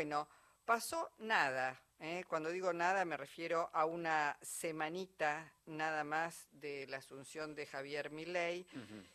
Bueno, 0.00 0.26
pasó 0.64 1.10
nada. 1.18 1.78
¿eh? 1.98 2.24
Cuando 2.26 2.48
digo 2.48 2.72
nada 2.72 3.04
me 3.04 3.18
refiero 3.18 3.68
a 3.74 3.84
una 3.84 4.34
semanita 4.40 5.52
nada 5.66 6.04
más 6.04 6.48
de 6.52 6.86
la 6.86 6.96
asunción 6.96 7.54
de 7.54 7.66
Javier 7.66 8.08
Milei 8.08 8.66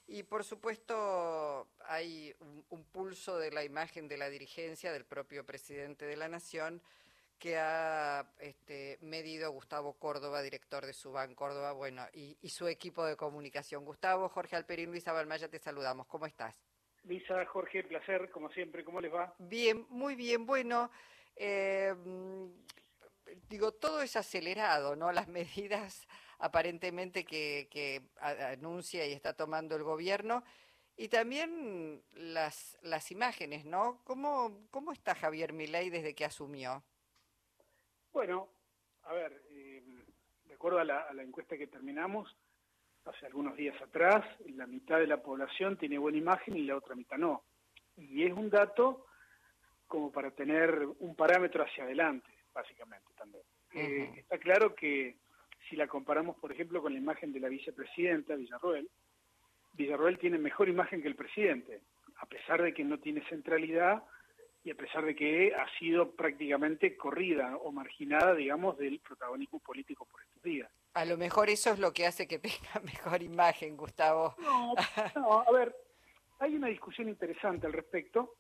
y 0.06 0.22
por 0.22 0.44
supuesto 0.44 1.70
hay 1.88 2.36
un, 2.70 2.84
pulso 2.84 3.40
de 3.40 3.50
la 3.50 3.64
imagen 3.64 4.08
de 4.08 4.18
la 4.18 4.30
dirigencia 4.30 4.94
del 4.94 5.06
propio 5.06 5.44
presidente 5.44 6.06
de 6.06 6.18
la 6.18 6.28
Nación 6.28 6.84
que 7.40 7.58
ha 7.58 8.32
este, 8.38 9.00
medido 9.02 9.52
Gustavo 9.52 9.94
Córdoba, 9.94 10.44
director 10.44 10.86
de 10.86 10.94
Suban 10.94 11.34
Córdoba, 11.34 11.72
bueno, 11.72 12.06
y, 12.14 12.38
su 12.48 12.68
equipo 12.68 13.04
de 13.04 13.16
comunicación. 13.16 13.84
Gustavo, 13.86 14.30
Jorge 14.30 14.56
Alperín, 14.56 14.92
Luisa 14.92 15.14
Balmaya, 15.14 15.50
te 15.50 15.58
saludamos. 15.58 16.06
¿Cómo 16.06 16.28
estás? 16.28 16.56
Lisa, 17.08 17.46
Jorge, 17.46 17.84
placer, 17.84 18.30
como 18.32 18.50
siempre. 18.50 18.84
¿Cómo 18.84 19.02
les 19.02 19.14
va? 19.14 19.34
Bien, 19.38 19.86
muy 19.90 20.16
bien. 20.16 20.46
Bueno, 20.46 20.90
eh, 21.36 21.94
digo, 23.50 23.72
todo 23.74 24.02
es 24.02 24.16
acelerado, 24.16 24.96
¿no? 24.96 25.12
Las 25.12 25.28
medidas 25.28 26.08
aparentemente 26.40 27.26
que, 27.26 28.02
anuncia 28.20 29.06
y 29.08 29.14
está 29.14 29.34
tomando 29.34 29.76
el 29.76 29.84
gobierno 29.84 30.44
y 30.98 31.08
también 31.10 32.04
las, 32.14 32.78
las 32.82 33.12
imágenes, 33.12 33.66
¿no? 33.66 34.02
¿Cómo, 34.04 34.68
¿Cómo 34.72 34.92
está 34.92 35.16
Javier 35.16 35.54
Milei 35.54 35.90
desde 35.90 36.16
que 36.16 36.26
asumió? 36.26 36.84
Bueno, 38.14 38.50
a 39.04 39.14
ver, 39.14 39.44
eh, 39.50 39.84
de 40.46 40.54
acuerdo 40.54 40.80
a 40.80 40.86
la, 40.86 41.02
a 41.02 41.14
la 41.14 41.24
encuesta 41.24 41.58
que 41.58 41.68
terminamos, 41.68 42.36
hace 43.06 43.26
algunos 43.26 43.56
días 43.56 43.80
atrás, 43.82 44.26
la 44.56 44.66
mitad 44.66 45.00
de 45.00 45.08
la 45.08 45.22
población 45.22 45.78
tiene 45.78 45.98
buena 45.98 46.18
imagen 46.18 46.58
y 46.58 46.64
la 46.64 46.78
otra 46.78 46.96
mitad 46.96 47.18
no. 47.18 47.44
Y 47.98 48.24
es 48.24 48.34
un 48.34 48.50
dato 48.50 49.06
como 49.88 50.12
para 50.12 50.32
tener 50.32 50.88
un 51.00 51.16
parámetro 51.16 51.64
hacia 51.64 51.84
adelante, 51.84 52.30
básicamente 52.54 53.08
también. 53.18 53.44
Eh, 53.74 54.12
está 54.18 54.38
claro 54.38 54.74
que 54.74 55.18
si 55.70 55.76
la 55.76 55.88
comparamos, 55.88 56.38
por 56.38 56.52
ejemplo, 56.52 56.82
con 56.82 56.94
la 56.94 57.00
imagen 57.00 57.32
de 57.32 57.40
la 57.40 57.50
vicepresidenta 57.50 58.36
Villarroel, 58.36 58.90
Villarroel 59.74 60.18
tiene 60.18 60.38
mejor 60.38 60.70
imagen 60.70 61.02
que 61.02 61.08
el 61.08 61.16
presidente, 61.16 61.82
a 62.18 62.26
pesar 62.26 62.62
de 62.62 62.74
que 62.74 62.84
no 62.84 63.00
tiene 63.00 63.28
centralidad 63.30 64.04
y 64.66 64.72
a 64.72 64.76
pesar 64.76 65.06
de 65.06 65.16
que 65.16 65.54
ha 65.56 65.70
sido 65.78 66.12
prácticamente 66.12 66.98
corrida 66.98 67.56
o 67.58 67.72
marginada, 67.72 68.34
digamos, 68.34 68.78
del 68.78 69.00
protagonismo 69.00 69.60
político 69.60 70.06
por 70.12 70.22
estos 70.24 70.42
días. 70.42 70.70
A 70.96 71.06
lo 71.06 71.18
mejor 71.18 71.50
eso 71.50 71.70
es 71.72 71.80
lo 71.80 71.94
que 71.94 72.06
hace 72.08 72.28
que 72.28 72.40
tenga 72.40 72.82
mejor 72.84 73.22
imagen, 73.22 73.78
Gustavo. 73.78 74.36
No, 74.40 74.74
no 75.16 75.42
a 75.42 75.52
ver, 75.52 75.74
hay 76.40 76.56
una 76.56 76.68
discusión 76.68 77.08
interesante 77.08 77.68
al 77.68 77.74
respecto. 77.74 78.36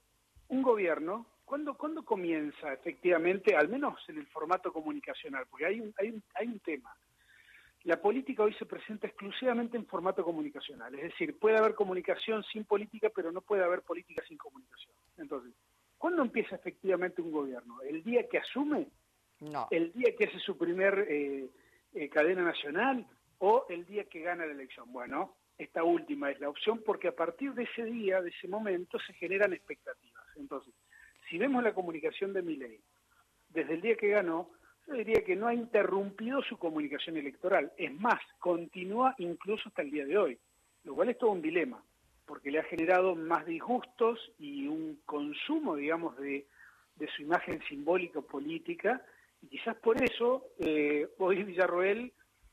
Un 0.49 0.61
gobierno 0.61 1.27
¿Cuándo, 1.45 1.77
¿Cuándo 1.77 2.03
comienza 2.03 2.73
efectivamente, 2.73 3.55
al 3.55 3.69
menos 3.69 3.99
en 4.09 4.17
el 4.17 4.25
formato 4.27 4.73
comunicacional? 4.73 5.45
Porque 5.47 5.67
hay 5.67 5.79
un, 5.79 5.93
hay, 5.99 6.09
un, 6.09 6.23
hay 6.33 6.47
un 6.47 6.59
tema. 6.59 6.97
La 7.83 8.01
política 8.01 8.41
hoy 8.41 8.53
se 8.55 8.65
presenta 8.65 9.05
exclusivamente 9.05 9.77
en 9.77 9.85
formato 9.85 10.23
comunicacional, 10.23 10.95
es 10.95 11.03
decir, 11.03 11.37
puede 11.37 11.57
haber 11.57 11.75
comunicación 11.75 12.43
sin 12.51 12.65
política, 12.65 13.11
pero 13.15 13.31
no 13.31 13.41
puede 13.41 13.63
haber 13.63 13.83
política 13.83 14.23
sin 14.27 14.39
comunicación. 14.39 14.91
Entonces, 15.17 15.53
¿cuándo 15.97 16.21
empieza 16.21 16.55
efectivamente 16.55 17.21
un 17.21 17.31
gobierno? 17.31 17.81
¿El 17.81 18.03
día 18.03 18.27
que 18.29 18.37
asume? 18.37 18.87
No. 19.39 19.67
¿El 19.71 19.91
día 19.93 20.15
que 20.17 20.25
hace 20.25 20.39
su 20.39 20.57
primer 20.57 21.05
eh, 21.09 21.49
eh, 21.93 22.09
cadena 22.09 22.43
nacional? 22.43 23.05
¿O 23.39 23.65
el 23.69 23.85
día 23.85 24.05
que 24.05 24.21
gana 24.21 24.45
la 24.45 24.53
elección? 24.53 24.91
Bueno, 24.91 25.35
esta 25.57 25.83
última 25.83 26.31
es 26.31 26.39
la 26.39 26.49
opción 26.49 26.81
porque 26.85 27.09
a 27.09 27.15
partir 27.15 27.53
de 27.53 27.63
ese 27.63 27.83
día, 27.85 28.21
de 28.21 28.29
ese 28.29 28.47
momento, 28.47 28.97
se 28.99 29.13
generan 29.13 29.53
expectativas. 29.53 30.25
Entonces, 30.37 30.73
si 31.29 31.37
vemos 31.37 31.63
la 31.63 31.73
comunicación 31.73 32.33
de 32.33 32.41
Milei, 32.41 32.79
desde 33.49 33.73
el 33.73 33.81
día 33.81 33.95
que 33.95 34.09
ganó, 34.09 34.49
yo 34.87 34.93
diría 34.93 35.23
que 35.25 35.35
no 35.35 35.47
ha 35.47 35.53
interrumpido 35.53 36.41
su 36.43 36.57
comunicación 36.57 37.17
electoral. 37.17 37.71
Es 37.77 37.93
más, 37.93 38.21
continúa 38.39 39.15
incluso 39.17 39.69
hasta 39.69 39.81
el 39.81 39.91
día 39.91 40.05
de 40.05 40.17
hoy, 40.17 40.39
lo 40.83 40.93
cual 40.93 41.09
es 41.09 41.17
todo 41.17 41.31
un 41.31 41.41
dilema, 41.41 41.83
porque 42.25 42.51
le 42.51 42.59
ha 42.59 42.63
generado 42.63 43.15
más 43.15 43.45
disgustos 43.45 44.31
y 44.39 44.67
un 44.67 44.99
consumo, 45.05 45.75
digamos, 45.75 46.17
de, 46.17 46.45
su 47.15 47.21
imagen 47.21 47.61
simbólica 47.67 48.21
política, 48.21 49.01
y 49.41 49.47
quizás 49.47 49.75
por 49.77 50.01
eso 50.01 50.47
eh, 50.59 51.07
hoy 51.17 51.43
Villarroel 51.43 52.11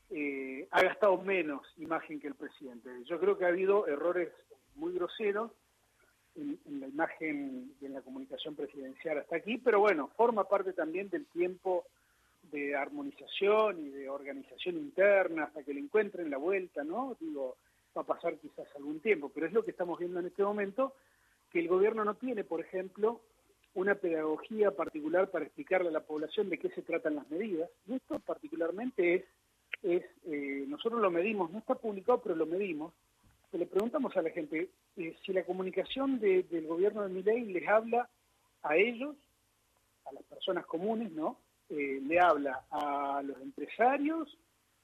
eh, 0.09 0.67
ha 0.69 0.83
gastado 0.83 1.17
menos 1.17 1.65
imagen 1.77 2.19
que 2.19 2.27
el 2.27 2.35
presidente. 2.35 2.89
Yo 3.05 3.19
creo 3.19 3.37
que 3.37 3.45
ha 3.45 3.49
habido 3.49 3.87
errores 3.87 4.29
muy 4.75 4.93
groseros 4.93 5.51
en, 6.35 6.59
la 6.79 6.87
imagen 6.87 7.73
y 7.79 7.85
en 7.85 7.93
la 7.93 8.01
comunicación 8.01 8.55
presidencial 8.55 9.19
hasta 9.19 9.37
aquí, 9.37 9.57
pero 9.57 9.79
bueno, 9.79 10.09
forma 10.15 10.43
parte 10.47 10.73
también 10.73 11.09
del 11.09 11.25
tiempo 11.27 11.85
de 12.51 12.75
armonización 12.75 13.87
y 13.87 13.89
de 13.89 14.09
organización 14.09 14.75
interna 14.75 15.45
hasta 15.45 15.63
que 15.63 15.73
le 15.73 15.79
encuentren 15.79 16.29
la 16.29 16.37
vuelta, 16.37 16.83
¿no? 16.83 17.15
Digo, 17.19 17.55
va 17.95 18.01
a 18.01 18.05
pasar 18.05 18.37
quizás 18.37 18.67
algún 18.75 18.99
tiempo, 18.99 19.29
pero 19.33 19.47
es 19.47 19.53
lo 19.53 19.63
que 19.63 19.71
estamos 19.71 19.99
viendo 19.99 20.19
en 20.19 20.27
este 20.27 20.43
momento, 20.43 20.93
que 21.51 21.59
el 21.59 21.67
gobierno 21.67 22.03
no 22.03 22.15
tiene, 22.15 22.43
por 22.43 22.61
ejemplo, 22.61 23.21
una 23.75 23.95
pedagogía 23.95 24.71
particular 24.71 25.29
para 25.31 25.45
explicarle 25.45 25.89
a 25.89 25.93
la 25.93 26.01
población 26.01 26.49
de 26.49 26.59
qué 26.59 26.69
se 26.69 26.81
tratan 26.81 27.15
las 27.15 27.29
medidas. 27.29 27.69
Y 27.87 27.95
esto 27.95 28.19
particularmente 28.19 29.15
es, 29.15 29.23
es 29.83 30.03
eh, 30.25 30.65
nosotros 30.67 31.01
lo 31.01 31.11
medimos, 31.11 31.51
no 31.51 31.59
está 31.59 31.75
publicado, 31.75 32.21
pero 32.21 32.35
lo 32.35 32.45
medimos, 32.45 32.93
le 33.57 33.65
preguntamos 33.67 34.15
a 34.17 34.21
la 34.21 34.31
gente 34.31 34.69
eh, 34.97 35.15
si 35.23 35.31
la 35.31 35.43
comunicación 35.43 36.19
del 36.19 36.67
gobierno 36.67 37.03
de 37.03 37.09
Miley 37.09 37.53
les 37.53 37.67
habla 37.67 38.09
a 38.63 38.75
ellos, 38.75 39.15
a 40.05 40.13
las 40.13 40.23
personas 40.23 40.65
comunes, 40.65 41.11
¿no? 41.11 41.37
Eh, 41.69 42.01
¿Le 42.03 42.19
habla 42.19 42.65
a 42.71 43.21
los 43.23 43.39
empresarios 43.41 44.37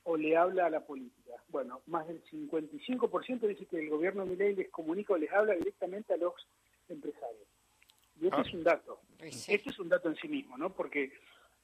o 0.04 0.18
le 0.18 0.36
habla 0.36 0.66
a 0.66 0.70
la 0.70 0.86
política? 0.86 1.34
Bueno, 1.50 1.82
más 1.88 2.08
del 2.08 2.24
55% 2.26 3.48
dice 3.48 3.66
que 3.66 3.80
el 3.80 3.90
gobierno 3.90 4.24
de 4.26 4.32
Miley 4.32 4.56
les 4.56 4.70
comunica 4.70 5.14
o 5.14 5.18
les 5.18 5.32
habla 5.32 5.56
directamente 5.56 6.14
a 6.14 6.18
los 6.18 6.34
empresarios. 6.88 7.48
Y 8.20 8.26
este 8.26 8.38
ah. 8.38 8.44
es 8.46 8.54
un 8.54 8.64
dato. 8.64 9.00
Este 9.20 9.70
es 9.70 9.80
un 9.80 9.90
dato 9.90 10.10
en 10.10 10.16
sí 10.16 10.28
mismo, 10.28 10.58
¿no? 10.58 10.74
Porque 10.74 11.12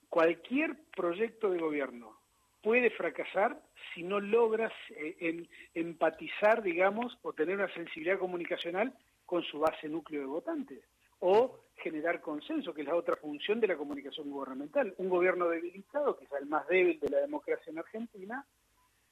cualquier 0.09 0.75
proyecto 0.95 1.49
de 1.49 1.59
gobierno 1.59 2.17
puede 2.61 2.89
fracasar 2.89 3.61
si 3.93 4.03
no 4.03 4.19
logras 4.19 4.73
eh, 4.89 5.47
empatizar, 5.73 6.63
digamos, 6.63 7.17
o 7.21 7.33
tener 7.33 7.55
una 7.55 7.71
sensibilidad 7.73 8.17
comunicacional 8.17 8.93
con 9.25 9.43
su 9.43 9.59
base 9.59 9.87
núcleo 9.87 10.21
de 10.21 10.27
votantes, 10.27 10.83
o 11.19 11.59
generar 12.05 12.21
consenso, 12.21 12.73
que 12.73 12.81
es 12.81 12.87
la 12.87 12.95
otra 12.95 13.15
función 13.15 13.59
de 13.59 13.67
la 13.67 13.77
comunicación 13.77 14.29
gubernamental. 14.29 14.93
Un 14.97 15.09
gobierno 15.09 15.49
debilitado, 15.49 16.15
que 16.17 16.25
es 16.25 16.31
el 16.39 16.45
más 16.45 16.67
débil 16.67 16.99
de 16.99 17.09
la 17.09 17.19
democracia 17.19 17.71
en 17.71 17.79
Argentina, 17.79 18.45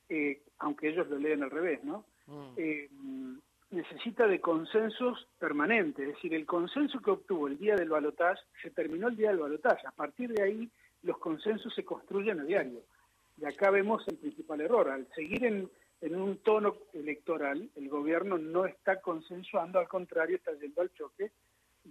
eh, 0.09 0.43
aunque 0.59 0.89
ellos 0.89 1.09
lo 1.09 1.17
leen 1.17 1.41
al 1.41 1.49
revés, 1.49 1.83
¿no? 1.83 2.05
Mm. 2.27 2.53
Eh, 2.57 2.89
necesita 3.71 4.27
de 4.27 4.39
consensos 4.39 5.27
permanentes, 5.39 6.07
es 6.07 6.15
decir, 6.15 6.35
el 6.35 6.45
consenso 6.45 6.99
que 6.99 7.09
obtuvo 7.09 7.47
el 7.47 7.57
día 7.57 7.75
del 7.75 7.89
balotaje 7.89 8.41
se 8.61 8.69
terminó 8.69 9.07
el 9.07 9.15
día 9.15 9.29
del 9.29 9.39
balotaje. 9.39 9.87
A 9.87 9.91
partir 9.91 10.31
de 10.31 10.43
ahí, 10.43 10.69
los 11.01 11.17
consensos 11.17 11.73
se 11.73 11.83
construyen 11.83 12.41
a 12.41 12.43
diario. 12.43 12.81
Y 13.37 13.45
acá 13.45 13.71
vemos 13.71 14.07
el 14.07 14.17
principal 14.17 14.61
error. 14.61 14.89
Al 14.89 15.07
seguir 15.15 15.43
en, 15.45 15.69
un 16.15 16.37
tono 16.43 16.75
electoral, 16.93 17.69
el 17.75 17.89
gobierno 17.89 18.37
no 18.37 18.65
está 18.65 19.01
consensuando, 19.01 19.79
al 19.79 19.87
contrario, 19.87 20.35
está 20.35 20.51
yendo 20.59 20.81
al 20.81 20.93
choque 20.93 21.31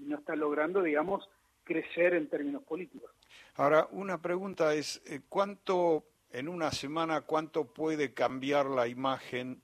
no 0.07 0.19
está 0.19 0.37
logrando, 0.37 0.83
digamos, 0.83 1.29
crecer 1.65 2.15
en 2.15 2.29
términos 2.29 2.63
políticos. 2.63 3.11
Ahora, 3.55 3.89
una 3.93 4.21
pregunta 4.21 4.75
es, 4.75 5.03
eh, 5.07 5.21
¿cuánto, 5.29 6.05
en 6.31 6.49
una 6.49 6.71
semana, 6.71 7.23
cuánto 7.23 7.73
puede 7.73 8.13
cambiar 8.15 8.67
la 8.67 8.89
imagen 8.89 9.63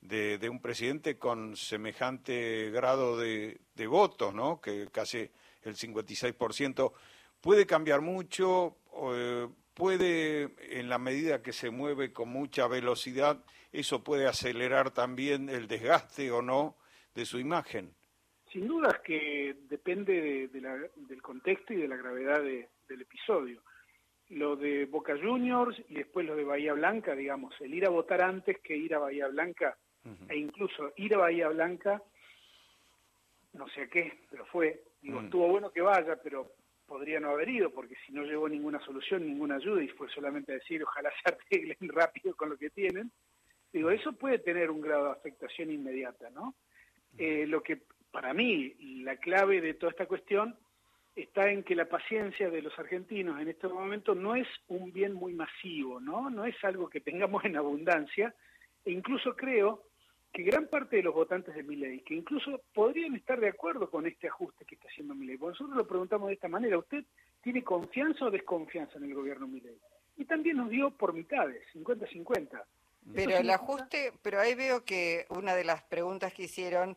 de, 0.00 0.48
un 0.48 0.60
presidente 0.60 1.18
con 1.18 1.56
semejante 1.56 2.70
grado 2.70 3.18
de, 3.18 3.60
de 3.74 3.86
votos, 3.86 4.34
¿no? 4.34 4.60
que 4.60 4.88
casi 4.90 5.30
el 5.62 5.76
56%? 5.76 6.92
¿Puede 7.40 7.66
cambiar 7.66 8.00
mucho? 8.00 8.76
Eh, 9.14 9.48
puede, 9.74 10.54
en 10.78 10.88
la 10.88 10.98
medida 10.98 11.42
que 11.42 11.52
se 11.52 11.70
mueve 11.70 12.12
con 12.12 12.28
mucha 12.28 12.66
velocidad, 12.66 13.42
eso 13.72 14.04
puede 14.04 14.26
acelerar 14.26 14.90
también 14.90 15.48
el 15.48 15.68
desgaste 15.68 16.30
o 16.30 16.42
no 16.42 16.76
de 17.14 17.24
su 17.24 17.38
imagen. 17.38 17.94
Sin 18.52 18.66
duda 18.66 18.88
es 18.88 18.98
que 19.00 19.56
depende 19.68 20.48
del 20.48 21.22
contexto 21.22 21.72
y 21.72 21.76
de 21.76 21.88
la 21.88 21.96
gravedad 21.96 22.42
del 22.42 23.00
episodio. 23.00 23.62
Lo 24.30 24.56
de 24.56 24.86
Boca 24.86 25.16
Juniors 25.16 25.80
y 25.88 25.94
después 25.94 26.26
lo 26.26 26.34
de 26.34 26.44
Bahía 26.44 26.72
Blanca, 26.72 27.14
digamos, 27.14 27.54
el 27.60 27.74
ir 27.74 27.86
a 27.86 27.90
votar 27.90 28.22
antes 28.22 28.58
que 28.60 28.76
ir 28.76 28.94
a 28.94 28.98
Bahía 28.98 29.28
Blanca, 29.28 29.76
e 30.28 30.36
incluso 30.36 30.92
ir 30.96 31.14
a 31.14 31.18
Bahía 31.18 31.48
Blanca, 31.48 32.02
no 33.52 33.68
sé 33.68 33.82
a 33.82 33.88
qué, 33.88 34.20
pero 34.30 34.44
fue, 34.46 34.82
digo, 35.02 35.20
mm. 35.20 35.24
estuvo 35.26 35.48
bueno 35.48 35.70
que 35.70 35.80
vaya, 35.80 36.16
pero 36.22 36.52
podría 36.86 37.20
no 37.20 37.30
haber 37.30 37.48
ido, 37.48 37.70
porque 37.70 37.94
si 38.06 38.12
no 38.12 38.24
llegó 38.24 38.48
ninguna 38.48 38.80
solución, 38.80 39.24
ninguna 39.24 39.56
ayuda, 39.56 39.82
y 39.82 39.88
fue 39.88 40.08
solamente 40.08 40.52
decir, 40.52 40.82
ojalá 40.82 41.10
se 41.22 41.32
arreglen 41.32 41.76
rápido 41.88 42.34
con 42.34 42.50
lo 42.50 42.56
que 42.56 42.70
tienen, 42.70 43.12
digo, 43.72 43.90
eso 43.90 44.12
puede 44.12 44.38
tener 44.40 44.70
un 44.70 44.80
grado 44.80 45.06
de 45.06 45.12
afectación 45.12 45.70
inmediata, 45.70 46.30
¿no? 46.30 46.54
Eh, 47.18 47.44
lo 47.46 47.62
que 47.62 47.82
para 48.10 48.34
mí, 48.34 48.74
la 49.02 49.16
clave 49.16 49.60
de 49.60 49.74
toda 49.74 49.90
esta 49.90 50.06
cuestión 50.06 50.56
está 51.14 51.50
en 51.50 51.62
que 51.62 51.74
la 51.74 51.88
paciencia 51.88 52.50
de 52.50 52.62
los 52.62 52.78
argentinos 52.78 53.40
en 53.40 53.48
este 53.48 53.68
momento 53.68 54.14
no 54.14 54.34
es 54.34 54.46
un 54.68 54.92
bien 54.92 55.12
muy 55.12 55.34
masivo, 55.34 56.00
¿no? 56.00 56.30
No 56.30 56.44
es 56.44 56.56
algo 56.62 56.88
que 56.88 57.00
tengamos 57.00 57.44
en 57.44 57.56
abundancia, 57.56 58.34
e 58.84 58.92
incluso 58.92 59.36
creo 59.36 59.84
que 60.32 60.42
gran 60.42 60.68
parte 60.68 60.96
de 60.96 61.02
los 61.02 61.14
votantes 61.14 61.54
de 61.54 61.62
Milei, 61.62 62.00
que 62.00 62.14
incluso 62.14 62.62
podrían 62.72 63.16
estar 63.16 63.40
de 63.40 63.48
acuerdo 63.48 63.90
con 63.90 64.06
este 64.06 64.28
ajuste 64.28 64.64
que 64.64 64.76
está 64.76 64.88
haciendo 64.88 65.14
Milei, 65.14 65.36
porque 65.36 65.52
nosotros 65.52 65.76
lo 65.76 65.86
preguntamos 65.86 66.28
de 66.28 66.34
esta 66.34 66.48
manera, 66.48 66.78
¿usted 66.78 67.04
tiene 67.42 67.64
confianza 67.64 68.26
o 68.26 68.30
desconfianza 68.30 68.98
en 68.98 69.04
el 69.04 69.14
gobierno 69.14 69.48
Milei? 69.48 69.76
Y 70.16 70.24
también 70.26 70.58
nos 70.58 70.70
dio 70.70 70.90
por 70.90 71.12
mitades, 71.12 71.62
50-50. 71.74 72.62
Pero 73.14 73.36
el 73.36 73.50
ajuste, 73.50 74.12
pero 74.22 74.38
ahí 74.38 74.54
veo 74.54 74.84
que 74.84 75.26
una 75.30 75.54
de 75.54 75.64
las 75.64 75.82
preguntas 75.82 76.32
que 76.34 76.44
hicieron 76.44 76.96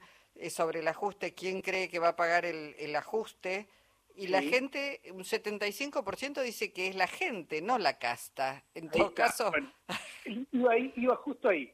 sobre 0.50 0.80
el 0.80 0.88
ajuste, 0.88 1.33
¿quién 1.33 1.62
cree 1.62 1.89
que 1.89 2.00
va 2.00 2.09
a 2.09 2.15
pagar 2.15 2.45
el, 2.45 2.75
el 2.80 2.95
ajuste? 2.95 3.68
Y 4.15 4.27
la 4.27 4.41
gente, 4.41 5.01
un 5.12 5.24
75% 5.24 6.44
dice 6.44 6.71
que 6.71 6.88
es 6.88 6.95
la 6.95 7.07
gente, 7.07 7.62
no 7.62 7.80
la 7.80 7.97
casta. 7.97 8.63
En 8.75 8.89
todo 8.89 9.13
caso... 9.13 9.51
iba, 10.51 10.77
iba 10.77 11.15
justo 11.15 11.50
ahí, 11.50 11.74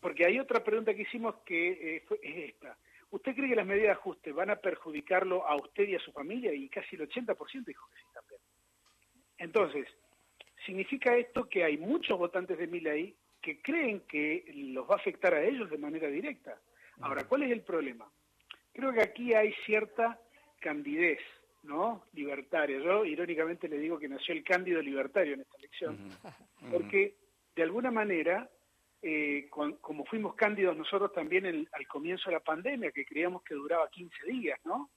porque 0.00 0.24
hay 0.24 0.38
otra 0.38 0.62
pregunta 0.62 0.94
que 0.94 1.02
hicimos 1.02 1.34
que 1.44 1.96
eh, 1.96 2.04
es 2.22 2.50
esta. 2.50 2.76
¿Usted 3.10 3.34
cree 3.34 3.48
que 3.48 3.56
las 3.56 3.66
medidas 3.66 3.86
de 3.86 3.92
ajuste 3.92 4.32
van 4.32 4.50
a 4.50 4.56
perjudicarlo 4.56 5.46
a 5.46 5.56
usted 5.56 5.88
y 5.88 5.96
a 5.96 6.00
su 6.00 6.12
familia? 6.12 6.52
Y 6.52 6.68
casi 6.68 6.94
el 6.94 7.08
80% 7.08 7.64
dijo 7.64 7.88
que 7.88 7.96
sí 7.96 8.06
también. 8.14 8.40
Entonces, 9.38 9.88
significa 10.64 11.16
esto 11.16 11.48
que 11.48 11.64
hay 11.64 11.78
muchos 11.78 12.18
votantes 12.18 12.58
de 12.58 12.66
Milei 12.66 13.16
que 13.40 13.60
creen 13.62 14.00
que 14.00 14.44
los 14.54 14.88
va 14.88 14.94
a 14.94 14.98
afectar 14.98 15.34
a 15.34 15.42
ellos 15.42 15.70
de 15.70 15.78
manera 15.78 16.08
directa. 16.08 16.60
Ahora, 17.00 17.24
¿cuál 17.24 17.44
es 17.44 17.52
el 17.52 17.62
problema? 17.62 18.10
Creo 18.72 18.92
que 18.92 19.02
aquí 19.02 19.34
hay 19.34 19.52
cierta 19.64 20.18
candidez 20.60 21.20
¿no? 21.62 22.04
Libertario. 22.14 22.80
Yo 22.80 23.04
irónicamente 23.04 23.68
le 23.68 23.78
digo 23.78 23.98
que 23.98 24.08
nació 24.08 24.34
el 24.34 24.44
cándido 24.44 24.80
libertario 24.80 25.34
en 25.34 25.40
esta 25.40 25.56
elección, 25.58 25.98
porque 26.70 27.14
de 27.54 27.62
alguna 27.62 27.90
manera, 27.90 28.48
eh, 29.02 29.48
como 29.50 30.04
fuimos 30.06 30.34
cándidos 30.34 30.76
nosotros 30.76 31.12
también 31.12 31.46
al 31.46 31.86
comienzo 31.86 32.30
de 32.30 32.36
la 32.36 32.40
pandemia, 32.40 32.92
que 32.92 33.04
creíamos 33.04 33.42
que 33.42 33.54
duraba 33.54 33.88
15 33.90 34.26
días, 34.26 34.58
¿no? 34.64 34.90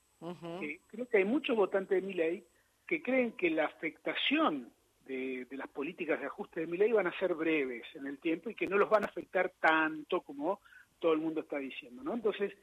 Eh, 0.62 0.80
creo 0.88 1.08
que 1.08 1.18
hay 1.18 1.26
muchos 1.26 1.56
votantes 1.56 2.00
de 2.00 2.08
mi 2.08 2.14
ley 2.14 2.46
que 2.86 3.02
creen 3.02 3.32
que 3.32 3.50
la 3.50 3.66
afectación 3.66 4.72
de, 5.08 5.46
de, 5.50 5.58
las 5.58 5.68
políticas 5.70 6.20
de 6.20 6.28
ajuste 6.28 6.60
de 6.60 6.68
mi 6.68 6.78
ley 6.78 6.92
van 6.92 7.08
a 7.08 7.18
ser 7.18 7.34
breves 7.34 7.84
en 7.96 8.06
el 8.06 8.20
tiempo 8.20 8.52
y 8.52 8.56
que 8.56 8.68
no 8.68 8.78
los 8.78 8.88
van 8.88 9.04
a 9.04 9.08
afectar 9.08 9.52
tanto 9.60 10.22
como 10.22 10.60
todo 11.02 11.14
el 11.14 11.20
mundo 11.20 11.42
está 11.42 11.58
diciendo, 11.58 12.04
¿no? 12.04 12.14
Entonces, 12.14 12.54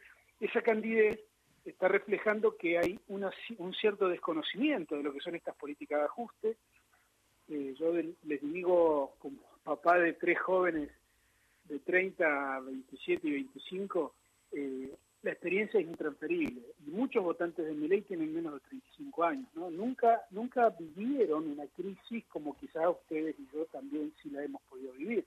esa 0.40 0.62
candidez 0.62 1.20
está 1.64 1.88
reflejando 1.88 2.56
que 2.56 2.78
hay 2.78 2.98
un 3.08 3.74
cierto 3.74 4.08
desconocimiento 4.08 4.96
de 4.96 5.02
lo 5.02 5.12
que 5.12 5.20
son 5.20 5.34
estas 5.34 5.56
políticas 5.56 5.98
de 5.98 6.04
ajuste. 6.06 6.56
Eh, 7.48 7.74
yo 7.78 7.92
les 7.92 8.40
digo, 8.40 9.14
como 9.18 9.38
papá 9.64 9.98
de 9.98 10.14
tres 10.14 10.40
jóvenes 10.40 10.90
de 11.64 11.78
30, 11.80 12.60
27 12.60 13.28
y 13.28 13.32
25, 13.32 14.14
eh, 14.52 14.94
la 15.22 15.32
experiencia 15.32 15.80
es 15.80 15.86
intransferible. 15.86 16.62
Y 16.86 16.90
muchos 16.90 17.22
votantes 17.22 17.66
de 17.66 17.74
mi 17.74 17.88
ley 17.88 18.02
tienen 18.02 18.34
menos 18.34 18.54
de 18.54 18.60
35 18.60 19.24
años. 19.24 19.48
¿no? 19.54 19.70
Nunca, 19.70 20.22
nunca 20.30 20.70
vivieron 20.70 21.50
una 21.50 21.66
crisis 21.66 22.24
como 22.28 22.56
quizás 22.56 22.86
ustedes 22.88 23.36
y 23.38 23.48
yo 23.52 23.66
también 23.66 24.12
sí 24.22 24.30
la 24.30 24.44
hemos 24.44 24.62
podido 24.62 24.92
vivir. 24.92 25.26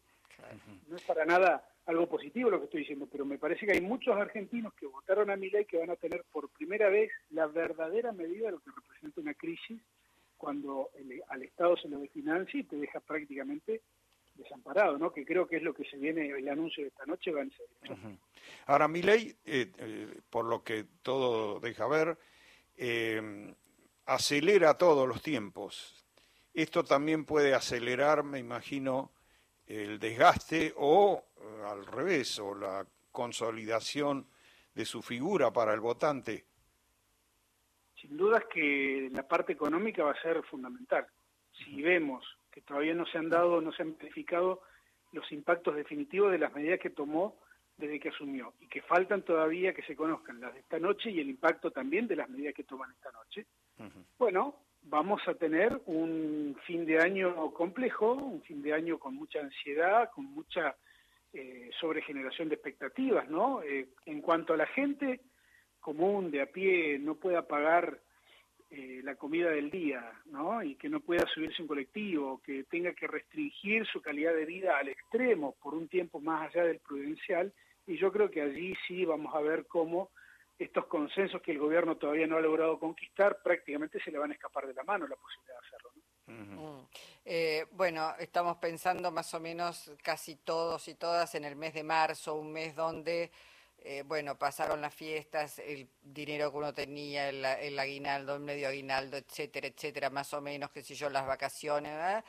No 0.87 0.95
es 0.95 1.03
para 1.03 1.23
nada 1.23 1.63
algo 1.91 2.07
positivo 2.07 2.49
lo 2.49 2.59
que 2.59 2.65
estoy 2.65 2.79
diciendo, 2.81 3.07
pero 3.11 3.25
me 3.25 3.37
parece 3.37 3.65
que 3.65 3.73
hay 3.73 3.81
muchos 3.81 4.15
argentinos 4.15 4.73
que 4.73 4.87
votaron 4.87 5.29
a 5.29 5.35
mi 5.35 5.49
ley 5.49 5.65
que 5.65 5.77
van 5.77 5.91
a 5.91 5.95
tener 5.95 6.23
por 6.31 6.49
primera 6.49 6.89
vez 6.89 7.11
la 7.29 7.47
verdadera 7.47 8.11
medida 8.11 8.47
de 8.47 8.53
lo 8.53 8.59
que 8.59 8.71
representa 8.71 9.21
una 9.21 9.33
crisis 9.33 9.81
cuando 10.37 10.89
al 11.27 11.43
Estado 11.43 11.77
se 11.77 11.87
lo 11.87 11.99
desfinancia 11.99 12.59
y 12.59 12.63
te 12.63 12.75
deja 12.75 12.99
prácticamente 12.99 13.81
desamparado, 14.35 14.97
¿no? 14.97 15.13
Que 15.13 15.25
creo 15.25 15.47
que 15.47 15.57
es 15.57 15.63
lo 15.63 15.73
que 15.73 15.85
se 15.85 15.97
viene, 15.97 16.29
el 16.29 16.49
anuncio 16.49 16.83
de 16.83 16.89
esta 16.89 17.05
noche 17.05 17.31
va 17.31 17.41
en 17.41 17.51
serio. 17.51 18.17
Ahora, 18.65 18.87
mi 18.87 19.03
ley, 19.03 19.35
eh, 19.45 19.71
eh, 19.77 20.19
por 20.29 20.45
lo 20.45 20.63
que 20.63 20.85
todo 21.03 21.59
deja 21.59 21.87
ver, 21.87 22.17
eh, 22.77 23.53
acelera 24.05 24.77
todos 24.77 25.07
los 25.07 25.21
tiempos. 25.21 26.03
Esto 26.53 26.83
también 26.83 27.25
puede 27.25 27.53
acelerar, 27.53 28.23
me 28.23 28.39
imagino, 28.39 29.11
el 29.71 29.99
desgaste 29.99 30.73
o 30.77 31.23
eh, 31.37 31.63
al 31.65 31.85
revés, 31.85 32.39
o 32.39 32.53
la 32.53 32.85
consolidación 33.11 34.27
de 34.73 34.85
su 34.85 35.01
figura 35.01 35.51
para 35.51 35.73
el 35.73 35.79
votante? 35.79 36.45
Sin 37.95 38.17
duda 38.17 38.39
es 38.39 38.45
que 38.45 39.09
la 39.11 39.27
parte 39.27 39.53
económica 39.53 40.03
va 40.03 40.11
a 40.11 40.21
ser 40.21 40.41
fundamental. 40.43 41.05
Si 41.63 41.81
vemos 41.81 42.25
que 42.51 42.61
todavía 42.61 42.93
no 42.93 43.05
se 43.05 43.17
han 43.17 43.29
dado, 43.29 43.61
no 43.61 43.71
se 43.71 43.83
han 43.83 43.95
verificado 43.97 44.61
los 45.11 45.31
impactos 45.31 45.75
definitivos 45.75 46.31
de 46.31 46.39
las 46.39 46.53
medidas 46.53 46.79
que 46.79 46.89
tomó 46.89 47.37
desde 47.77 47.99
que 47.99 48.09
asumió 48.09 48.53
y 48.59 48.67
que 48.67 48.81
faltan 48.81 49.23
todavía 49.23 49.73
que 49.73 49.83
se 49.83 49.95
conozcan 49.95 50.39
las 50.39 50.53
de 50.53 50.59
esta 50.59 50.79
noche 50.79 51.09
y 51.09 51.19
el 51.19 51.29
impacto 51.29 51.71
también 51.71 52.07
de 52.07 52.15
las 52.15 52.29
medidas 52.29 52.53
que 52.53 52.63
toman 52.63 52.91
esta 52.91 53.11
noche. 53.11 53.45
Bueno, 54.17 54.55
vamos 54.83 55.21
a 55.27 55.33
tener 55.35 55.79
un 55.85 56.57
fin 56.65 56.85
de 56.85 56.99
año 56.99 57.51
complejo, 57.53 58.13
un 58.13 58.41
fin 58.41 58.61
de 58.61 58.73
año 58.73 58.97
con 58.97 59.15
mucha 59.15 59.39
ansiedad, 59.39 60.09
con 60.13 60.25
mucha 60.25 60.75
eh, 61.33 61.69
sobregeneración 61.79 62.49
de 62.49 62.55
expectativas, 62.55 63.29
¿no? 63.29 63.61
Eh, 63.63 63.87
en 64.05 64.21
cuanto 64.21 64.53
a 64.53 64.57
la 64.57 64.67
gente 64.67 65.21
común 65.79 66.29
de 66.29 66.41
a 66.41 66.45
pie 66.45 66.99
no 66.99 67.15
pueda 67.15 67.47
pagar 67.47 67.99
eh, 68.69 69.01
la 69.03 69.15
comida 69.15 69.49
del 69.49 69.69
día, 69.69 70.11
¿no? 70.25 70.63
Y 70.63 70.75
que 70.75 70.89
no 70.89 70.99
pueda 70.99 71.25
subirse 71.33 71.61
un 71.61 71.67
colectivo, 71.67 72.41
que 72.41 72.63
tenga 72.65 72.93
que 72.93 73.07
restringir 73.07 73.85
su 73.85 74.01
calidad 74.01 74.33
de 74.33 74.45
vida 74.45 74.77
al 74.77 74.89
extremo 74.89 75.55
por 75.61 75.73
un 75.73 75.87
tiempo 75.87 76.19
más 76.19 76.49
allá 76.49 76.65
del 76.65 76.79
prudencial, 76.79 77.51
y 77.87 77.97
yo 77.97 78.11
creo 78.11 78.29
que 78.29 78.41
allí 78.41 78.73
sí 78.87 79.03
vamos 79.05 79.33
a 79.35 79.41
ver 79.41 79.65
cómo 79.67 80.11
estos 80.63 80.85
consensos 80.85 81.41
que 81.41 81.51
el 81.51 81.59
gobierno 81.59 81.97
todavía 81.97 82.27
no 82.27 82.37
ha 82.37 82.41
logrado 82.41 82.79
conquistar, 82.79 83.41
prácticamente 83.41 83.99
se 84.03 84.11
le 84.11 84.19
van 84.19 84.31
a 84.31 84.33
escapar 84.33 84.67
de 84.67 84.73
la 84.73 84.83
mano 84.83 85.07
la 85.07 85.15
posibilidad 85.15 85.55
de 85.59 85.67
hacerlo. 85.67 85.91
Mm. 86.27 86.85
Eh, 87.25 87.65
bueno, 87.71 88.13
estamos 88.19 88.57
pensando 88.57 89.11
más 89.11 89.33
o 89.33 89.39
menos 89.39 89.91
casi 90.03 90.35
todos 90.35 90.87
y 90.87 90.95
todas 90.95 91.33
en 91.35 91.45
el 91.45 91.55
mes 91.55 91.73
de 91.73 91.83
marzo, 91.83 92.35
un 92.35 92.51
mes 92.51 92.75
donde, 92.75 93.31
eh, 93.79 94.03
bueno, 94.05 94.37
pasaron 94.37 94.81
las 94.81 94.93
fiestas, 94.93 95.59
el 95.59 95.89
dinero 96.01 96.51
que 96.51 96.57
uno 96.57 96.73
tenía, 96.73 97.29
el, 97.29 97.79
aguinaldo, 97.79 98.35
el 98.35 98.41
medio 98.41 98.67
aguinaldo, 98.67 99.17
etcétera, 99.17 99.67
etcétera, 99.67 100.09
más 100.09 100.33
o 100.33 100.41
menos, 100.41 100.69
qué 100.71 100.83
sé 100.83 100.93
yo, 100.93 101.09
las 101.09 101.25
vacaciones, 101.25 101.91
¿verdad? 101.91 102.23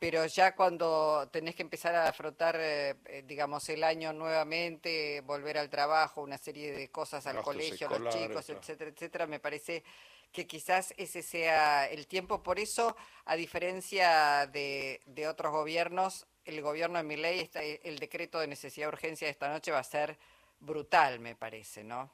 Pero 0.00 0.24
ya 0.24 0.56
cuando 0.56 1.28
tenés 1.30 1.54
que 1.54 1.62
empezar 1.62 1.94
a 1.94 2.08
afrontar, 2.08 2.56
eh, 2.58 2.96
eh, 3.04 3.22
digamos, 3.26 3.68
el 3.68 3.84
año 3.84 4.14
nuevamente, 4.14 5.20
volver 5.20 5.58
al 5.58 5.68
trabajo, 5.68 6.22
una 6.22 6.38
serie 6.38 6.72
de 6.72 6.90
cosas 6.90 7.26
al 7.26 7.42
colegio, 7.42 7.86
a 7.86 7.98
los 7.98 8.14
chicos, 8.16 8.48
etcétera, 8.48 8.90
etcétera, 8.90 9.26
me 9.26 9.40
parece 9.40 9.84
que 10.32 10.46
quizás 10.46 10.94
ese 10.96 11.20
sea 11.20 11.86
el 11.86 12.06
tiempo. 12.06 12.42
Por 12.42 12.58
eso, 12.58 12.96
a 13.26 13.36
diferencia 13.36 14.46
de, 14.46 15.02
de 15.04 15.28
otros 15.28 15.52
gobiernos, 15.52 16.26
el 16.46 16.62
gobierno 16.62 16.96
de 16.96 17.04
mi 17.04 17.16
ley, 17.16 17.50
el 17.84 17.98
decreto 17.98 18.40
de 18.40 18.46
necesidad 18.46 18.86
de 18.86 18.94
urgencia 18.94 19.26
de 19.26 19.32
esta 19.32 19.50
noche 19.52 19.70
va 19.70 19.80
a 19.80 19.84
ser 19.84 20.16
brutal, 20.60 21.20
me 21.20 21.36
parece, 21.36 21.84
¿no? 21.84 22.10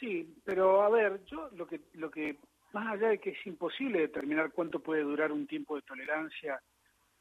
Sí, 0.00 0.34
pero 0.44 0.80
a 0.80 0.88
ver, 0.88 1.22
yo 1.26 1.50
lo 1.52 1.66
que, 1.66 1.82
lo 1.92 2.10
que, 2.10 2.38
más 2.72 2.90
allá 2.94 3.08
de 3.08 3.18
que 3.18 3.30
es 3.30 3.46
imposible 3.46 4.00
determinar 4.00 4.50
cuánto 4.52 4.80
puede 4.80 5.02
durar 5.02 5.30
un 5.30 5.46
tiempo 5.46 5.76
de 5.76 5.82
tolerancia, 5.82 6.58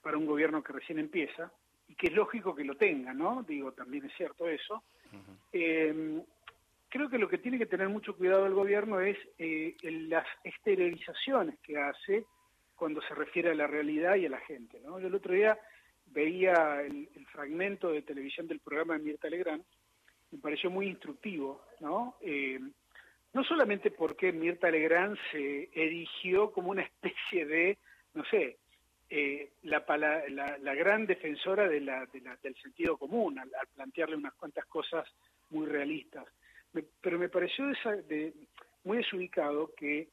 para 0.01 0.17
un 0.17 0.25
gobierno 0.25 0.63
que 0.63 0.73
recién 0.73 0.99
empieza, 0.99 1.51
y 1.87 1.95
que 1.95 2.07
es 2.07 2.13
lógico 2.13 2.55
que 2.55 2.63
lo 2.63 2.75
tenga, 2.75 3.13
¿no? 3.13 3.43
Digo, 3.43 3.73
también 3.73 4.05
es 4.05 4.13
cierto 4.15 4.47
eso. 4.47 4.83
Eh, 5.51 6.21
creo 6.91 7.09
que 7.09 7.17
lo 7.17 7.29
que 7.29 7.37
tiene 7.37 7.57
que 7.57 7.65
tener 7.65 7.89
mucho 7.89 8.15
cuidado 8.15 8.45
el 8.45 8.53
gobierno 8.53 8.99
es 8.99 9.17
eh, 9.37 9.75
las 9.81 10.25
exteriorizaciones 10.43 11.57
que 11.59 11.77
hace 11.77 12.25
cuando 12.75 13.01
se 13.01 13.15
refiere 13.15 13.51
a 13.51 13.55
la 13.55 13.67
realidad 13.67 14.15
y 14.15 14.25
a 14.25 14.29
la 14.29 14.39
gente, 14.39 14.79
¿no? 14.81 14.99
Yo 14.99 15.07
el 15.07 15.15
otro 15.15 15.33
día 15.33 15.57
veía 16.07 16.81
el, 16.81 17.07
fragmento 17.31 17.91
de 17.91 18.01
televisión 18.01 18.47
del 18.47 18.59
programa 18.59 18.95
de 18.97 19.03
Mirta 19.03 19.29
Legrand, 19.29 19.63
me 20.31 20.39
pareció 20.39 20.69
muy 20.69 20.87
instructivo, 20.87 21.63
¿no? 21.79 22.17
Eh, 22.21 22.59
no 23.33 23.43
solamente 23.45 23.91
porque 23.91 24.33
Mirta 24.33 24.69
Legrand 24.69 25.17
se 25.31 25.69
erigió 25.73 26.51
como 26.51 26.71
una 26.71 26.81
especie 26.83 27.45
de, 27.45 27.77
no 28.13 28.25
sé, 28.25 28.57
eh, 29.13 29.51
la, 29.63 29.83
la, 30.61 30.73
gran 30.73 31.05
defensora 31.05 31.67
de 31.67 31.81
la, 31.81 32.07
del 32.41 32.55
sentido 32.61 32.95
común, 32.95 33.37
al, 33.39 33.51
plantearle 33.75 34.15
unas 34.15 34.33
cuantas 34.35 34.65
cosas 34.67 35.05
muy 35.49 35.65
realistas. 35.65 36.25
pero 37.01 37.19
me 37.19 37.27
pareció 37.27 37.65
de, 38.07 38.33
muy 38.85 38.99
desubicado 38.99 39.75
que 39.75 40.07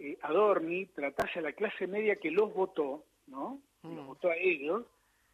eh, 0.00 0.18
Adorni 0.22 0.86
tratase 0.86 1.38
a 1.38 1.42
la 1.42 1.52
clase 1.52 1.86
media 1.86 2.16
que 2.16 2.32
los 2.32 2.52
votó, 2.52 3.04
¿no? 3.28 3.62
Los 3.84 3.92
mm. 3.92 4.06
votó 4.06 4.30
a 4.30 4.36
ellos, 4.36 4.84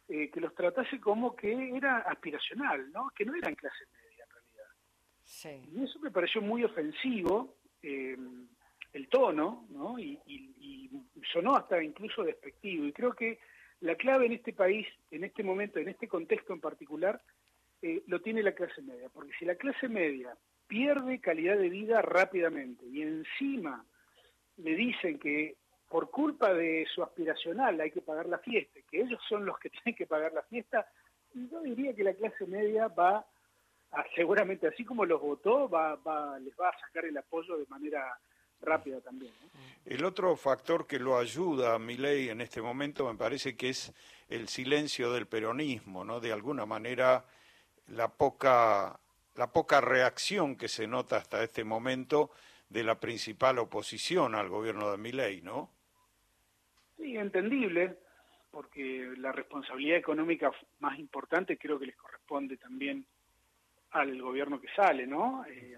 eh, 0.07 0.29
que 0.29 0.39
los 0.39 0.53
tratase 0.53 0.99
como 0.99 1.35
que 1.35 1.75
era 1.75 2.01
aspiracional, 2.01 2.91
¿no? 2.91 3.09
Que 3.15 3.25
no 3.25 3.33
eran 3.33 3.55
clase 3.55 3.83
media 3.93 4.25
en 4.25 4.29
realidad. 4.29 5.71
Y 5.73 5.83
eso 5.85 5.99
me 6.01 6.11
pareció 6.11 6.39
muy 6.43 6.63
ofensivo. 6.63 7.55
el 7.81 9.07
tono, 9.09 9.65
¿no? 9.71 9.97
Y, 9.97 10.19
sonó 11.31 11.55
hasta 11.55 11.81
incluso 11.81 12.23
despectivo. 12.23 12.85
Y 12.85 12.93
creo 12.93 13.13
que 13.13 13.39
la 13.81 13.95
clave 13.95 14.27
en 14.27 14.33
este 14.33 14.53
país, 14.53 14.87
en 15.09 15.23
este 15.23 15.43
momento, 15.43 15.79
en 15.79 15.89
este 15.89 16.07
contexto 16.07 16.53
en 16.53 16.61
particular, 16.61 17.21
eh, 17.81 18.03
lo 18.07 18.21
tiene 18.21 18.43
la 18.43 18.53
clase 18.53 18.81
media. 18.81 19.09
Porque 19.09 19.31
si 19.39 19.45
la 19.45 19.55
clase 19.55 19.87
media 19.87 20.35
pierde 20.67 21.19
calidad 21.19 21.57
de 21.57 21.69
vida 21.69 22.01
rápidamente 22.01 22.85
y 22.85 23.01
encima 23.01 23.85
le 24.57 24.75
dicen 24.75 25.19
que 25.19 25.55
por 25.89 26.09
culpa 26.09 26.53
de 26.53 26.87
su 26.93 27.03
aspiracional 27.03 27.81
hay 27.81 27.91
que 27.91 28.01
pagar 28.01 28.27
la 28.27 28.39
fiesta, 28.39 28.79
que 28.89 29.01
ellos 29.01 29.19
son 29.27 29.45
los 29.45 29.59
que 29.59 29.69
tienen 29.83 29.95
que 29.95 30.07
pagar 30.07 30.31
la 30.31 30.43
fiesta, 30.43 30.87
yo 31.33 31.61
diría 31.61 31.93
que 31.93 32.03
la 32.03 32.13
clase 32.13 32.45
media 32.45 32.87
va 32.87 33.25
seguramente 34.15 34.67
así 34.67 34.85
como 34.85 35.05
los 35.05 35.21
votó, 35.21 35.69
va, 35.69 35.95
va, 35.95 36.39
les 36.39 36.53
va 36.57 36.69
a 36.69 36.79
sacar 36.79 37.05
el 37.05 37.17
apoyo 37.17 37.57
de 37.57 37.65
manera 37.67 38.17
rápida 38.61 39.01
también. 39.01 39.33
El 39.85 40.05
otro 40.05 40.35
factor 40.35 40.85
que 40.85 40.99
lo 40.99 41.17
ayuda 41.17 41.75
a 41.75 41.79
ley 41.79 42.29
en 42.29 42.41
este 42.41 42.61
momento 42.61 43.11
me 43.11 43.17
parece 43.17 43.55
que 43.55 43.69
es 43.69 43.93
el 44.29 44.47
silencio 44.47 45.11
del 45.11 45.27
peronismo, 45.27 46.05
¿no? 46.05 46.19
De 46.19 46.31
alguna 46.31 46.65
manera 46.65 47.25
la 47.87 48.07
poca 48.07 48.99
la 49.35 49.51
poca 49.51 49.81
reacción 49.81 50.55
que 50.55 50.67
se 50.67 50.87
nota 50.87 51.17
hasta 51.17 51.43
este 51.43 51.63
momento 51.63 52.31
de 52.69 52.83
la 52.83 52.99
principal 52.99 53.59
oposición 53.59 54.35
al 54.35 54.49
gobierno 54.49 54.91
de 54.91 54.97
Milei, 54.97 55.41
¿no? 55.41 55.69
Sí, 56.97 57.17
entendible, 57.17 57.97
porque 58.51 59.13
la 59.17 59.31
responsabilidad 59.31 59.97
económica 59.97 60.51
más 60.79 60.99
importante 60.99 61.57
creo 61.57 61.79
que 61.79 61.87
les 61.87 61.95
corresponde 61.95 62.57
también 62.57 63.05
al 63.91 64.21
gobierno 64.21 64.59
que 64.59 64.67
sale, 64.75 65.07
¿no? 65.07 65.45
Eh, 65.45 65.77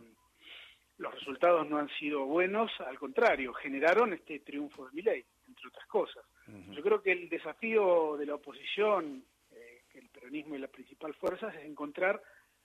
los 1.03 1.13
resultados 1.13 1.69
no 1.69 1.77
han 1.77 1.89
sido 1.99 2.25
buenos, 2.25 2.71
al 2.79 2.97
contrario, 2.97 3.53
generaron 3.53 4.13
este 4.13 4.39
triunfo 4.39 4.85
de 4.85 4.93
Milei, 4.93 5.25
entre 5.47 5.67
otras 5.67 5.85
cosas. 5.87 6.23
Yo 6.71 6.81
creo 6.81 7.01
que 7.01 7.11
el 7.11 7.27
desafío 7.27 8.15
de 8.17 8.25
la 8.25 8.35
oposición, 8.35 9.23
eh, 9.51 9.81
el 9.95 10.09
peronismo 10.09 10.55
y 10.55 10.59
la 10.59 10.69
principal 10.69 11.13
fuerza, 11.15 11.49
es 11.49 11.65
encontrar 11.65 12.21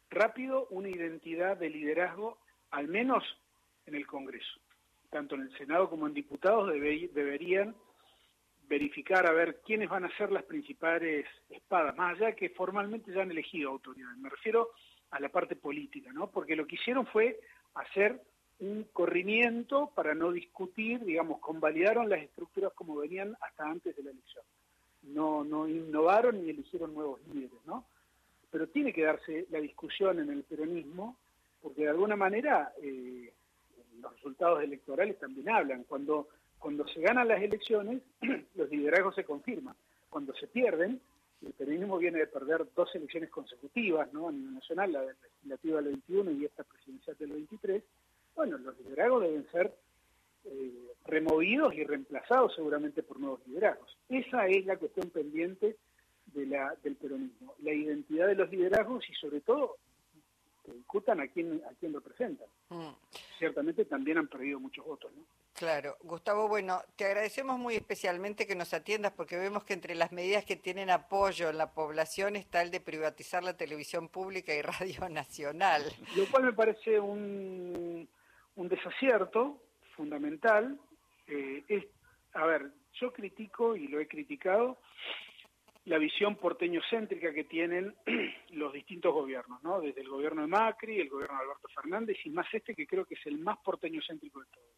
rápido 0.09 0.69
una 0.71 0.89
identidad 0.89 1.57
de 1.57 1.69
liderazgo, 1.69 2.39
al 2.71 2.87
menos 2.87 3.25
en 3.87 3.97
el 3.97 4.07
Congreso. 4.07 4.61
Tanto 5.11 5.35
en 5.35 5.43
el 5.43 5.59
Senado 5.59 5.91
como 5.91 6.07
en 6.07 6.15
diputados 6.15 6.71
deberían 6.71 7.75
verificar 8.69 9.27
a 9.27 9.33
ver 9.33 9.63
quiénes 9.65 9.89
van 9.89 10.05
a 10.05 10.17
ser 10.17 10.31
las 10.31 10.45
principales 10.45 11.27
espadas, 11.49 11.97
más 11.97 12.17
allá 12.17 12.37
que 12.37 12.51
formalmente 12.51 13.13
ya 13.13 13.23
han 13.23 13.31
elegido 13.31 13.71
autoridades. 13.71 14.17
Me 14.19 14.29
refiero 14.29 14.71
a 15.11 15.19
la 15.19 15.29
parte 15.29 15.57
política, 15.57 16.13
¿no? 16.13 16.31
Porque 16.31 16.55
lo 16.55 16.67
que 16.67 16.77
hicieron 16.77 17.07
fue 17.07 17.41
hacer 17.81 18.21
un 18.61 18.85
corrimiento 18.93 19.93
para 19.95 20.15
no 20.15 20.33
discutir, 20.33 21.05
digamos, 21.05 21.41
convalidaron 21.41 22.09
las 22.09 22.21
estructuras 22.21 22.73
como 22.75 22.97
venían 22.97 23.37
hasta 23.41 23.65
antes 23.65 23.97
de 23.97 24.03
la 24.03 24.11
elección. 24.11 24.45
No, 25.03 25.45
no 25.45 25.69
innovaron 25.69 26.43
ni 26.43 26.51
eligieron 26.51 26.95
nuevos 26.95 27.21
líderes, 27.29 27.65
¿no? 27.65 27.85
pero 28.51 28.69
tiene 28.69 28.93
que 28.93 29.03
darse 29.03 29.47
la 29.51 29.61
discusión 29.61 30.19
en 30.21 30.31
el 30.31 30.43
peronismo, 30.43 31.17
porque 31.61 31.83
de 31.83 31.91
alguna 31.91 32.17
manera 32.17 32.73
eh, 32.83 33.33
los 34.01 34.13
resultados 34.15 34.63
electorales 34.63 35.19
también 35.19 35.51
hablan. 35.51 35.85
Cuando, 35.85 36.29
cuando 36.59 36.87
se 36.89 37.01
ganan 37.01 37.29
las 37.29 37.43
elecciones, 37.43 38.03
los 38.55 38.71
liderazgos 38.71 39.15
se 39.15 39.25
confirman. 39.25 39.75
Cuando 40.09 40.35
se 40.35 40.47
pierden, 40.47 41.01
el 41.45 41.53
peronismo 41.53 41.99
viene 41.99 42.19
de 42.19 42.27
perder 42.27 42.67
dos 42.75 42.95
elecciones 42.95 43.31
consecutivas, 43.31 44.13
¿no? 44.13 44.29
A 44.29 44.33
nivel 44.33 44.55
nacional, 44.55 44.93
la 44.93 45.03
legislativa 45.05 45.77
del 45.77 45.93
21 45.93 46.31
y 46.33 46.45
esta 46.45 46.65
presidencial 46.65 47.17
del 47.19 47.33
23, 47.33 47.83
bueno, 48.35 48.59
los 48.59 48.79
liderazgos 48.79 49.23
deben 49.23 49.51
ser 49.51 49.75
eh, 50.45 50.93
removidos 51.07 51.75
y 51.75 51.85
reemplazados 51.85 52.55
seguramente 52.55 53.03
por 53.03 53.19
nuevos 53.21 53.41
liderazgos. 53.47 53.97
Esa 54.09 54.47
es 54.47 54.65
la 54.67 54.77
cuestión 54.77 55.11
pendiente 55.11 55.77
del 56.27 56.97
peronismo, 56.97 57.55
la 57.63 57.73
identidad 57.73 58.27
de 58.27 58.35
los 58.35 58.51
liderazgos 58.51 59.09
y 59.09 59.15
sobre 59.15 59.41
todo 59.41 59.77
que 60.65 60.73
discutan 60.73 61.21
a 61.21 61.29
quién, 61.29 61.63
a 61.65 61.75
quién 61.81 61.95
representan. 61.95 62.47
Mm. 62.47 62.58
También 63.89 64.19
han 64.19 64.29
perdido 64.29 64.61
muchos 64.61 64.85
votos, 64.85 65.13
¿no? 65.15 65.23
Claro. 65.55 65.97
Gustavo, 66.03 66.49
bueno, 66.49 66.81
te 66.97 67.05
agradecemos 67.05 67.59
muy 67.59 67.75
especialmente 67.75 68.47
que 68.47 68.55
nos 68.55 68.73
atiendas 68.73 69.13
porque 69.13 69.37
vemos 69.37 69.65
que 69.65 69.75
entre 69.75 69.95
las 69.95 70.13
medidas 70.13 70.45
que 70.45 70.57
tienen 70.57 70.91
apoyo 70.91 71.51
en 71.51 71.59
la 71.59 71.73
población 71.73 72.37
está 72.37 72.63
el 72.63 72.71
de 72.71 72.81
privatizar 72.81 73.43
la 73.43 73.57
televisión 73.57 74.09
pública 74.09 74.55
y 74.55 74.63
radio 74.63 75.09
nacional. 75.11 75.83
Lo 76.17 76.27
cual 76.31 76.45
me 76.45 76.53
parece 76.53 77.01
un, 77.01 78.09
un 78.57 78.69
desacierto 78.69 79.61
fundamental. 79.97 80.79
Eh, 81.27 81.65
es, 81.69 81.85
a 82.35 82.47
ver, 82.47 82.71
yo 82.95 83.13
critico 83.13 83.75
y 83.77 83.89
lo 83.89 84.01
he 84.01 84.07
criticado 84.07 84.79
la 85.89 85.99
visión 85.99 86.37
porteño-céntrica 86.37 87.33
que 87.33 87.45
tienen 87.45 87.95
los 88.51 88.73
distintos 88.73 89.13
gobiernos, 89.13 89.63
¿no? 89.63 89.81
Desde 89.81 90.03
el 90.03 90.09
gobierno 90.09 90.43
de 90.43 90.49
Macri, 90.49 91.01
el 91.01 91.09
gobierno 91.09 91.37
de 91.37 91.45
Alberto 91.45 91.69
Fernández 91.69 92.19
y 92.25 92.31
más 92.31 92.47
este 92.53 92.75
que 92.75 92.87
creo 92.87 93.05
que 93.05 93.15
es 93.15 93.27
el 93.27 93.39
más 93.39 93.59
porteño-céntrico 93.59 94.41
de 94.41 94.47
todos. 94.47 94.69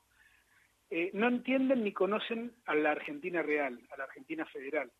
Eh, 0.90 1.10
no 1.14 1.28
entienden 1.28 1.84
ni 1.84 1.92
conocen 1.92 2.52
a 2.66 2.74
la 2.74 2.92
Argentina 2.92 3.42
real, 3.42 3.80
a 3.90 3.96
la 3.96 4.04
Argentina 4.04 4.44
federal. 4.46 4.90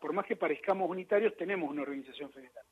Por 0.00 0.12
más 0.12 0.26
que 0.26 0.36
parezcamos 0.36 0.88
unitarios, 0.88 1.36
tenemos 1.36 1.70
una 1.70 1.82
organización 1.82 2.30
federal. 2.30 2.64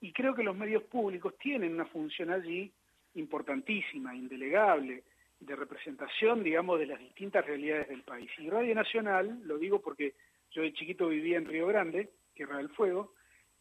Y 0.00 0.12
creo 0.12 0.34
que 0.34 0.42
los 0.42 0.56
medios 0.56 0.82
públicos 0.84 1.34
tienen 1.38 1.72
una 1.72 1.86
función 1.86 2.30
allí 2.30 2.72
importantísima, 3.14 4.14
indelegable, 4.14 5.04
de 5.40 5.56
representación, 5.56 6.42
digamos, 6.42 6.78
de 6.78 6.86
las 6.86 6.98
distintas 6.98 7.44
realidades 7.46 7.88
del 7.88 8.02
país. 8.02 8.30
Y 8.38 8.48
Radio 8.48 8.74
Nacional, 8.74 9.40
lo 9.44 9.58
digo 9.58 9.80
porque 9.80 10.14
yo 10.50 10.62
de 10.62 10.72
chiquito 10.72 11.08
vivía 11.08 11.36
en 11.36 11.46
Río 11.46 11.66
Grande, 11.66 12.10
Tierra 12.36 12.58
del 12.58 12.68
Fuego, 12.68 13.14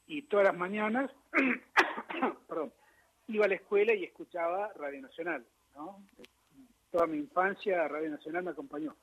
y 0.05 0.23
todas 0.23 0.45
las 0.45 0.57
mañanas, 0.57 1.09
perdón, 2.47 2.71
iba 3.27 3.45
a 3.45 3.47
la 3.47 3.55
escuela 3.55 3.93
y 3.93 4.03
escuchaba 4.03 4.71
Radio 4.75 5.01
Nacional, 5.01 5.45
¿no? 5.75 6.03
Toda 6.91 7.07
mi 7.07 7.17
infancia 7.17 7.87
Radio 7.87 8.11
Nacional 8.11 8.43
me 8.43 8.51
acompañó. 8.51 8.95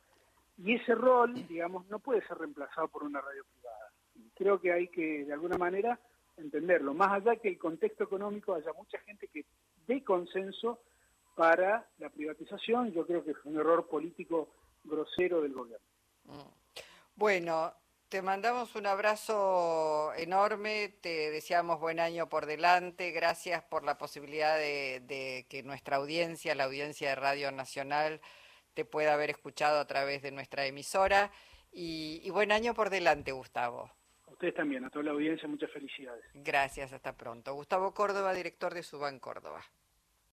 Y 0.58 0.74
ese 0.74 0.94
rol, 0.94 1.46
digamos, 1.48 1.88
no 1.88 1.98
puede 1.98 2.24
ser 2.26 2.38
reemplazado 2.38 2.86
por 2.88 3.02
una 3.02 3.20
radio 3.20 3.44
privada. 3.44 3.90
Creo 4.34 4.60
que 4.60 4.72
hay 4.72 4.88
que, 4.88 5.24
de 5.24 5.32
alguna 5.32 5.56
manera, 5.56 5.98
entenderlo. 6.36 6.94
Más 6.94 7.12
allá 7.12 7.36
que 7.36 7.48
el 7.48 7.58
contexto 7.58 8.04
económico 8.04 8.54
haya 8.54 8.72
mucha 8.74 8.98
gente 9.00 9.28
que 9.28 9.44
dé 9.86 10.04
consenso 10.04 10.80
para 11.34 11.88
la 11.98 12.10
privatización, 12.10 12.92
yo 12.92 13.06
creo 13.06 13.24
que 13.24 13.32
es 13.32 13.44
un 13.44 13.58
error 13.58 13.88
político 13.88 14.50
grosero 14.84 15.40
del 15.40 15.52
gobierno. 15.52 15.86
Mm. 16.24 16.62
Bueno, 17.16 17.72
te 18.12 18.20
mandamos 18.20 18.76
un 18.76 18.86
abrazo 18.86 20.12
enorme, 20.18 20.90
te 21.00 21.30
deseamos 21.30 21.80
buen 21.80 21.98
año 21.98 22.28
por 22.28 22.44
delante, 22.44 23.10
gracias 23.10 23.64
por 23.64 23.84
la 23.84 23.96
posibilidad 23.96 24.58
de, 24.58 25.46
que 25.48 25.62
nuestra 25.62 25.96
audiencia, 25.96 26.54
la 26.54 26.64
audiencia 26.64 27.08
de 27.08 27.14
Radio 27.14 27.50
Nacional, 27.52 28.20
te 28.74 28.84
pueda 28.84 29.14
haber 29.14 29.30
escuchado 29.30 29.80
a 29.80 29.86
través 29.86 30.20
de 30.20 30.30
nuestra 30.30 30.66
emisora 30.66 31.30
y, 31.72 32.28
buen 32.28 32.52
año 32.52 32.74
por 32.74 32.90
delante, 32.90 33.32
Gustavo. 33.32 33.90
A 34.26 34.32
ustedes 34.32 34.56
también, 34.56 34.84
a 34.84 34.90
toda 34.90 35.06
la 35.06 35.12
audiencia, 35.12 35.48
muchas 35.48 35.70
felicidades. 35.70 36.22
Gracias, 36.34 36.92
hasta 36.92 37.16
pronto. 37.16 37.54
Gustavo 37.54 37.94
Córdoba, 37.94 38.34
director 38.34 38.74
de 38.74 38.82
Suban 38.82 39.20
Córdoba. 39.20 39.64